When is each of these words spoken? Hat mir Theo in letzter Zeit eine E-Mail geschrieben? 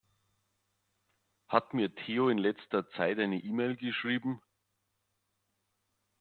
Hat 1.47 1.75
mir 1.75 1.93
Theo 1.93 2.29
in 2.29 2.39
letzter 2.39 2.89
Zeit 2.89 3.19
eine 3.19 3.37
E-Mail 3.37 3.75
geschrieben? 3.77 4.41